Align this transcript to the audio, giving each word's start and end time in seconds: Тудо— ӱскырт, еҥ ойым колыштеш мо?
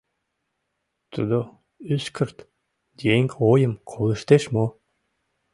Тудо— 1.13 1.39
ӱскырт, 1.93 2.37
еҥ 3.15 3.25
ойым 3.51 3.73
колыштеш 3.89 4.43
мо? 4.53 4.65